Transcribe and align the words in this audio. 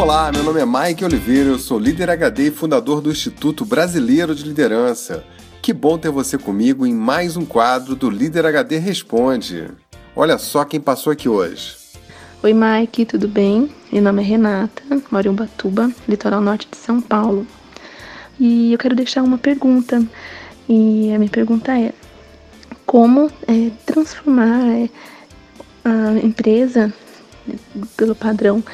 Olá, 0.00 0.32
meu 0.32 0.42
nome 0.42 0.58
é 0.58 0.64
Mike 0.64 1.04
Oliveira, 1.04 1.50
eu 1.50 1.58
sou 1.58 1.78
líder 1.78 2.08
HD 2.08 2.44
e 2.44 2.50
fundador 2.50 3.02
do 3.02 3.10
Instituto 3.10 3.66
Brasileiro 3.66 4.34
de 4.34 4.44
Liderança. 4.44 5.22
Que 5.60 5.74
bom 5.74 5.98
ter 5.98 6.10
você 6.10 6.38
comigo 6.38 6.86
em 6.86 6.94
mais 6.94 7.36
um 7.36 7.44
quadro 7.44 7.94
do 7.94 8.08
Líder 8.08 8.46
HD 8.46 8.78
Responde. 8.78 9.68
Olha 10.16 10.38
só 10.38 10.64
quem 10.64 10.80
passou 10.80 11.12
aqui 11.12 11.28
hoje. 11.28 11.76
Oi, 12.42 12.54
Mike, 12.54 13.04
tudo 13.04 13.28
bem? 13.28 13.70
Meu 13.92 14.00
nome 14.00 14.22
é 14.22 14.24
Renata, 14.24 14.82
moro 15.10 15.28
em 15.28 15.32
Ubatuba, 15.32 15.92
litoral 16.08 16.40
norte 16.40 16.66
de 16.70 16.78
São 16.78 16.98
Paulo. 17.02 17.46
E 18.38 18.72
eu 18.72 18.78
quero 18.78 18.96
deixar 18.96 19.22
uma 19.22 19.36
pergunta. 19.36 20.02
E 20.66 21.12
a 21.12 21.18
minha 21.18 21.30
pergunta 21.30 21.78
é: 21.78 21.92
como 22.86 23.30
é, 23.46 23.70
transformar 23.84 24.66
é, 24.66 24.88
a 25.84 26.24
empresa 26.24 26.90
pelo 27.98 28.14
padrão 28.14 28.64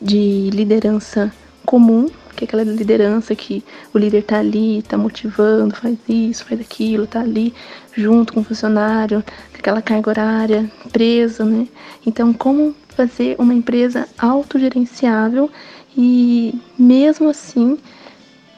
de 0.00 0.50
liderança 0.50 1.32
comum, 1.64 2.08
que 2.34 2.44
é 2.44 2.46
aquela 2.46 2.62
liderança 2.64 3.34
que 3.34 3.62
o 3.92 3.98
líder 3.98 4.18
está 4.18 4.38
ali, 4.38 4.78
está 4.78 4.96
motivando, 4.96 5.74
faz 5.74 5.96
isso, 6.08 6.44
faz 6.44 6.60
aquilo, 6.60 7.04
está 7.04 7.20
ali 7.20 7.54
junto 7.96 8.32
com 8.32 8.40
o 8.40 8.44
funcionário, 8.44 9.22
aquela 9.54 9.82
carga 9.82 10.10
horária 10.10 10.70
presa, 10.92 11.44
né? 11.44 11.68
Então, 12.04 12.32
como 12.32 12.74
fazer 12.88 13.36
uma 13.38 13.54
empresa 13.54 14.08
autogerenciável 14.18 15.50
e 15.96 16.58
mesmo 16.78 17.28
assim 17.28 17.78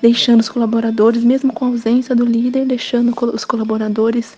deixando 0.00 0.40
os 0.40 0.48
colaboradores, 0.48 1.24
mesmo 1.24 1.52
com 1.52 1.64
a 1.64 1.68
ausência 1.68 2.14
do 2.14 2.24
líder, 2.24 2.66
deixando 2.66 3.14
os 3.32 3.44
colaboradores 3.44 4.36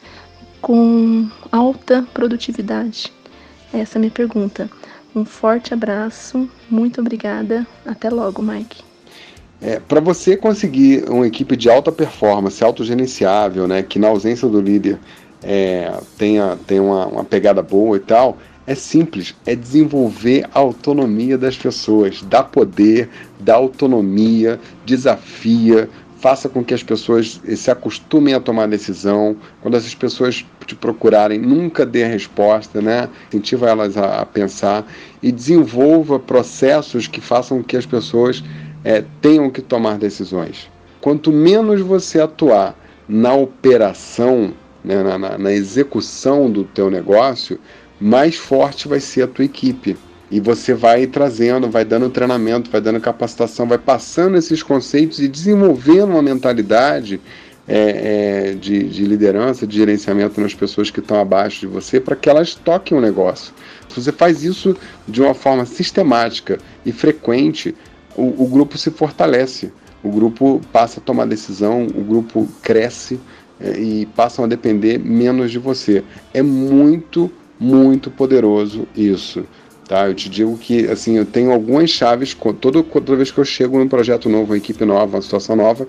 com 0.61 1.28
alta 1.50 2.06
produtividade? 2.14 3.12
Essa 3.72 3.96
é 3.96 3.98
a 3.98 4.00
minha 4.00 4.12
pergunta. 4.12 4.70
Um 5.17 5.25
forte 5.25 5.72
abraço, 5.72 6.47
muito 6.70 7.00
obrigada. 7.00 7.67
Até 7.86 8.11
logo, 8.11 8.42
Mike. 8.42 8.83
É, 9.62 9.81
Para 9.81 9.98
você 9.98 10.36
conseguir 10.36 11.08
uma 11.08 11.27
equipe 11.27 11.56
de 11.56 11.70
alta 11.70 11.91
performance, 11.91 12.62
autogerenciável, 12.62 13.67
né, 13.67 13.83
que 13.83 13.98
na 13.98 14.08
ausência 14.08 14.47
do 14.47 14.61
líder 14.61 14.98
é, 15.42 15.91
tenha, 16.19 16.58
tenha 16.67 16.83
uma, 16.83 17.06
uma 17.06 17.25
pegada 17.25 17.62
boa 17.62 17.97
e 17.97 18.00
tal, 18.00 18.36
é 18.67 18.75
simples, 18.75 19.34
é 19.47 19.55
desenvolver 19.55 20.45
a 20.53 20.58
autonomia 20.58 21.39
das 21.39 21.56
pessoas, 21.56 22.23
dá 22.23 22.42
poder, 22.42 23.08
dá 23.41 23.55
autonomia, 23.55 24.61
desafia, 24.84 25.89
faça 26.27 26.48
com 26.48 26.64
que 26.64 26.74
as 26.74 26.82
pessoas 26.82 27.41
se 27.55 27.70
acostumem 27.70 28.34
a 28.34 28.41
tomar 28.41 28.66
decisão. 28.66 29.36
Quando 29.62 29.77
essas 29.77 29.94
pessoas 29.94 30.44
te 30.66 30.74
procurarem, 30.74 31.38
nunca 31.38 31.86
dê 31.86 32.02
a 32.02 32.08
resposta, 32.08 32.83
né? 32.83 33.08
Incentiva 33.28 33.70
elas 33.70 33.96
a, 33.96 34.22
a 34.22 34.27
pensar 34.27 34.84
e 35.22 35.30
desenvolva 35.30 36.18
processos 36.18 37.06
que 37.06 37.20
façam 37.20 37.58
com 37.58 37.62
que 37.62 37.77
as 37.77 37.86
pessoas 37.86 38.42
é, 38.83 39.05
tenham 39.20 39.48
que 39.48 39.62
tomar 39.62 39.98
decisões. 39.98 40.68
Quanto 41.00 41.30
menos 41.30 41.80
você 41.80 42.20
atuar 42.20 42.74
na 43.08 43.33
operação, 43.33 44.52
né, 44.83 45.05
na, 45.05 45.16
na, 45.16 45.38
na 45.38 45.52
execução 45.52 46.50
do 46.50 46.64
teu 46.64 46.90
negócio, 46.90 47.56
mais 48.00 48.34
forte 48.34 48.88
vai 48.88 48.98
ser 48.98 49.22
a 49.22 49.28
tua 49.28 49.44
equipe. 49.44 49.96
E 50.30 50.41
você 50.41 50.74
vai 50.74 51.06
trazendo, 51.06 51.70
vai 51.70 51.84
dando 51.84 52.10
treinamento, 52.10 52.70
vai 52.70 52.80
dando 52.80 53.00
capacitação, 53.00 53.66
vai 53.66 53.78
passando 53.78 54.36
esses 54.36 54.62
conceitos 54.62 55.20
e 55.20 55.28
desenvolvendo 55.28 56.10
uma 56.10 56.22
mentalidade 56.22 57.20
é, 57.68 58.50
é, 58.50 58.55
de, 58.55 58.84
de, 58.88 59.05
liderança, 59.05 59.66
de 59.66 59.77
gerenciamento 59.77 60.41
nas 60.41 60.55
pessoas 60.55 60.91
que 60.91 61.00
estão 61.00 61.18
abaixo 61.18 61.60
de 61.60 61.66
você, 61.66 62.00
para 62.00 62.14
que 62.14 62.28
elas 62.28 62.55
toquem 62.55 62.96
o 62.96 63.00
negócio. 63.00 63.52
Se 63.89 64.01
você 64.01 64.12
faz 64.12 64.45
isso 64.45 64.77
de 65.06 65.20
uma 65.20 65.34
forma 65.34 65.64
sistemática 65.64 66.58
e 66.84 66.92
frequente, 66.92 67.74
o, 68.17 68.45
o 68.45 68.46
grupo 68.46 68.78
se 68.78 68.90
fortalece, 68.90 69.72
o 70.02 70.11
grupo 70.11 70.61
passa 70.72 71.01
a 71.01 71.02
tomar 71.02 71.27
decisão, 71.27 71.86
o 71.86 72.05
grupo 72.05 72.48
cresce 72.62 73.18
é, 73.61 73.78
e 73.78 74.06
passam 74.06 74.45
a 74.45 74.48
depender 74.48 74.98
menos 74.98 75.51
de 75.51 75.58
você. 75.58 76.05
É 76.33 76.42
muito, 76.42 77.30
muito 77.58 78.11
poderoso 78.11 78.86
isso. 78.96 79.45
Tá? 79.86 80.08
Eu 80.08 80.14
te 80.14 80.29
digo 80.29 80.57
que 80.58 80.86
assim, 80.89 81.17
eu 81.17 81.24
tenho 81.24 81.52
algumas 81.52 81.91
chaves, 81.91 82.36
toda, 82.61 82.83
toda 82.83 83.17
vez 83.17 83.30
que 83.30 83.39
eu 83.39 83.45
chego 83.45 83.79
num 83.79 83.89
projeto 83.89 84.29
novo, 84.29 84.52
uma 84.52 84.57
equipe 84.57 84.85
nova, 84.85 85.17
uma 85.17 85.23
situação 85.23 85.55
nova, 85.55 85.86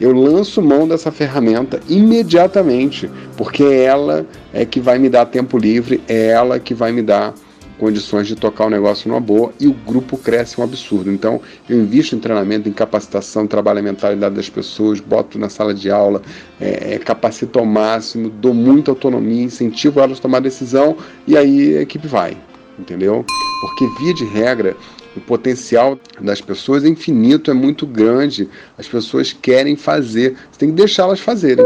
eu 0.00 0.12
lanço 0.12 0.62
mão 0.62 0.86
dessa 0.86 1.10
ferramenta 1.10 1.80
imediatamente, 1.88 3.10
porque 3.36 3.62
é 3.62 3.84
ela 3.84 4.26
é 4.52 4.64
que 4.64 4.80
vai 4.80 4.98
me 4.98 5.08
dar 5.08 5.26
tempo 5.26 5.58
livre, 5.58 6.02
é 6.08 6.28
ela 6.28 6.58
que 6.58 6.74
vai 6.74 6.92
me 6.92 7.02
dar 7.02 7.34
condições 7.78 8.26
de 8.26 8.36
tocar 8.36 8.66
o 8.66 8.70
negócio 8.70 9.08
numa 9.08 9.20
boa 9.20 9.52
e 9.58 9.66
o 9.66 9.72
grupo 9.72 10.18
cresce 10.18 10.60
um 10.60 10.64
absurdo. 10.64 11.10
Então, 11.10 11.40
eu 11.66 11.78
invisto 11.80 12.14
em 12.14 12.18
treinamento, 12.18 12.68
em 12.68 12.72
capacitação, 12.72 13.46
trabalho 13.46 13.78
a 13.78 13.82
mentalidade 13.82 14.34
das 14.34 14.50
pessoas, 14.50 15.00
boto 15.00 15.38
na 15.38 15.48
sala 15.48 15.72
de 15.72 15.90
aula, 15.90 16.20
é, 16.60 16.94
é, 16.94 16.98
capacito 16.98 17.58
ao 17.58 17.64
máximo, 17.64 18.28
dou 18.28 18.52
muita 18.52 18.90
autonomia, 18.90 19.44
incentivo 19.44 19.98
elas 19.98 20.18
a 20.18 20.22
tomar 20.22 20.40
decisão 20.40 20.94
e 21.26 21.38
aí 21.38 21.78
a 21.78 21.80
equipe 21.80 22.06
vai 22.06 22.36
entendeu? 22.80 23.24
Porque, 23.60 23.86
via 23.98 24.14
de 24.14 24.24
regra, 24.24 24.76
o 25.16 25.20
potencial 25.20 25.98
das 26.20 26.40
pessoas 26.40 26.84
é 26.84 26.88
infinito, 26.88 27.50
é 27.50 27.54
muito 27.54 27.86
grande. 27.86 28.48
As 28.78 28.88
pessoas 28.88 29.32
querem 29.32 29.76
fazer, 29.76 30.36
você 30.50 30.58
tem 30.58 30.70
que 30.70 30.76
deixá-las 30.76 31.20
fazerem. 31.20 31.64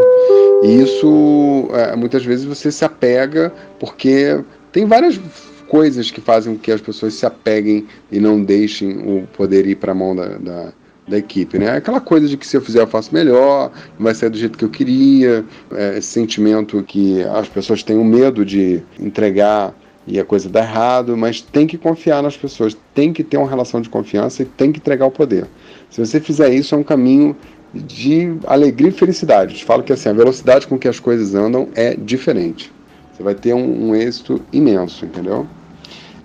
E 0.62 0.82
isso, 0.82 1.68
é, 1.72 1.94
muitas 1.94 2.24
vezes, 2.24 2.44
você 2.44 2.72
se 2.72 2.84
apega, 2.84 3.52
porque 3.78 4.42
tem 4.72 4.86
várias 4.86 5.20
coisas 5.68 6.10
que 6.10 6.20
fazem 6.20 6.54
com 6.54 6.60
que 6.60 6.72
as 6.72 6.80
pessoas 6.80 7.14
se 7.14 7.26
apeguem 7.26 7.86
e 8.10 8.18
não 8.18 8.42
deixem 8.42 8.96
o 8.98 9.26
poder 9.36 9.66
ir 9.66 9.76
para 9.76 9.92
a 9.92 9.94
mão 9.94 10.14
da, 10.14 10.28
da, 10.38 10.72
da, 11.06 11.18
equipe. 11.18 11.58
Né? 11.58 11.76
Aquela 11.76 12.00
coisa 12.00 12.28
de 12.28 12.36
que 12.36 12.46
se 12.46 12.56
eu 12.56 12.60
fizer 12.60 12.80
eu 12.80 12.86
faço 12.86 13.12
melhor, 13.12 13.72
não 13.98 14.04
vai 14.04 14.14
ser 14.14 14.30
do 14.30 14.38
jeito 14.38 14.56
que 14.56 14.64
eu 14.64 14.70
queria, 14.70 15.44
é, 15.72 15.98
esse 15.98 16.08
sentimento 16.08 16.82
que 16.82 17.22
as 17.24 17.48
pessoas 17.48 17.82
têm 17.82 17.98
o 17.98 18.04
medo 18.04 18.44
de 18.44 18.82
entregar 18.98 19.74
e 20.06 20.20
a 20.20 20.24
coisa 20.24 20.48
dá 20.48 20.60
errado, 20.60 21.16
mas 21.16 21.40
tem 21.40 21.66
que 21.66 21.78
confiar 21.78 22.22
nas 22.22 22.36
pessoas, 22.36 22.76
tem 22.94 23.12
que 23.12 23.24
ter 23.24 23.36
uma 23.36 23.48
relação 23.48 23.80
de 23.80 23.88
confiança 23.88 24.42
e 24.42 24.44
tem 24.44 24.70
que 24.70 24.78
entregar 24.78 25.06
o 25.06 25.10
poder. 25.10 25.46
Se 25.90 26.04
você 26.04 26.20
fizer 26.20 26.52
isso, 26.52 26.74
é 26.74 26.78
um 26.78 26.82
caminho 26.82 27.36
de 27.72 28.36
alegria 28.46 28.90
e 28.90 28.92
felicidade. 28.92 29.58
Eu 29.58 29.66
falo 29.66 29.82
que 29.82 29.92
assim, 29.92 30.08
a 30.08 30.12
velocidade 30.12 30.66
com 30.66 30.78
que 30.78 30.86
as 30.86 31.00
coisas 31.00 31.34
andam 31.34 31.68
é 31.74 31.94
diferente. 31.94 32.72
Você 33.12 33.22
vai 33.22 33.34
ter 33.34 33.54
um, 33.54 33.90
um 33.90 33.94
êxito 33.94 34.40
imenso, 34.52 35.04
entendeu? 35.04 35.46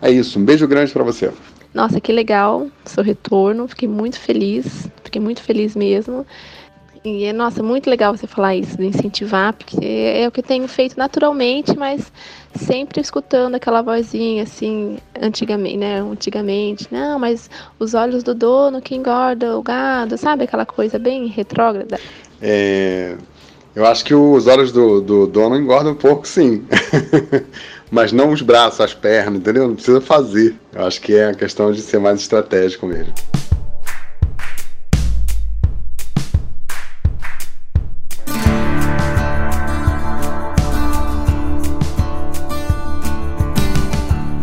É 0.02 0.12
isso, 0.12 0.40
um 0.40 0.46
beijo 0.46 0.68
grande 0.68 0.92
para 0.92 1.04
você. 1.04 1.32
Nossa, 1.74 2.02
que 2.02 2.12
legal 2.12 2.68
seu 2.84 3.04
retorno, 3.04 3.68
fiquei 3.68 3.88
muito 3.88 4.20
feliz, 4.20 4.90
fiquei 5.04 5.22
muito 5.22 5.42
feliz 5.42 5.76
mesmo. 5.76 6.26
E 7.04 7.26
é, 7.26 7.34
nossa, 7.34 7.64
muito 7.64 7.90
legal 7.90 8.16
você 8.16 8.28
falar 8.28 8.56
isso, 8.56 8.78
de 8.78 8.86
incentivar, 8.86 9.54
porque 9.54 9.86
é 9.86 10.28
o 10.28 10.32
que 10.32 10.42
eu 10.42 10.44
tenho 10.44 10.68
feito 10.68 10.98
naturalmente, 10.98 11.78
mas 11.78 12.12
sempre 12.56 13.00
escutando 13.00 13.56
aquela 13.56 13.82
vozinha 13.82 14.44
assim, 14.44 14.98
antigamente, 15.20 15.78
né? 15.78 16.02
Antigamente, 16.02 16.88
não, 16.92 17.18
mas 17.18 17.50
os 17.80 17.94
olhos 17.94 18.24
do 18.24 18.36
dono 18.36 18.82
que 18.82 18.96
engorda 18.96 19.58
o 19.58 19.64
gado, 19.64 20.18
sabe? 20.18 20.44
Aquela 20.44 20.66
coisa 20.66 21.00
bem 21.00 21.28
retrógrada. 21.28 22.00
É, 22.42 23.16
eu 23.76 23.86
acho 23.86 24.04
que 24.04 24.14
os 24.14 24.48
olhos 24.48 24.72
do, 24.72 25.00
do 25.00 25.28
dono 25.28 25.56
engordam 25.56 25.94
um 25.94 25.96
pouco, 25.96 26.28
sim. 26.28 26.66
mas 27.90 28.12
não 28.12 28.32
os 28.32 28.42
braços, 28.42 28.82
as 28.82 28.94
pernas, 28.94 29.40
entendeu? 29.40 29.68
Não 29.68 29.76
precisa 29.76 30.02
fazer. 30.02 30.56
Eu 30.74 30.86
acho 30.86 31.00
que 31.02 31.14
é 31.14 31.30
a 31.30 31.34
questão 31.34 31.72
de 31.72 31.82
ser 31.82 32.00
mais 32.00 32.20
estratégico 32.20 32.86
mesmo. 32.86 33.14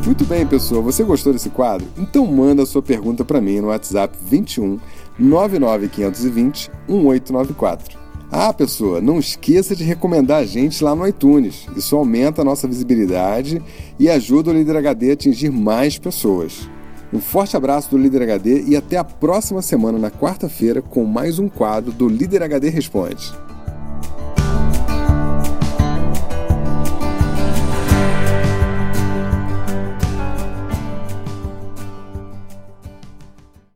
Muito 0.06 0.24
bem, 0.24 0.46
pessoal. 0.46 0.84
Você 0.84 1.02
gostou 1.02 1.32
desse 1.32 1.50
quadro? 1.50 1.84
Então 1.98 2.24
manda 2.28 2.64
sua 2.64 2.80
pergunta 2.80 3.24
para 3.24 3.40
mim 3.40 3.60
no 3.60 3.68
WhatsApp 3.68 4.16
21 4.22 4.78
99520 5.18 6.70
1894. 6.88 7.98
Ah, 8.30 8.52
pessoa, 8.52 9.00
não 9.00 9.18
esqueça 9.18 9.74
de 9.74 9.82
recomendar 9.82 10.42
a 10.42 10.46
gente 10.46 10.82
lá 10.84 10.94
no 10.94 11.06
iTunes. 11.08 11.66
Isso 11.76 11.96
aumenta 11.96 12.42
a 12.42 12.44
nossa 12.44 12.68
visibilidade 12.68 13.60
e 13.98 14.08
ajuda 14.08 14.52
o 14.52 14.54
Líder 14.54 14.76
HD 14.76 15.10
a 15.10 15.14
atingir 15.14 15.50
mais 15.50 15.98
pessoas. 15.98 16.70
Um 17.12 17.18
forte 17.18 17.56
abraço 17.56 17.90
do 17.90 17.98
Líder 17.98 18.22
HD 18.22 18.62
e 18.62 18.76
até 18.76 18.96
a 18.96 19.04
próxima 19.04 19.60
semana, 19.60 19.98
na 19.98 20.10
quarta-feira, 20.10 20.80
com 20.80 21.04
mais 21.04 21.40
um 21.40 21.48
quadro 21.48 21.90
do 21.90 22.08
Líder 22.08 22.44
HD 22.44 22.68
Responde. 22.68 23.32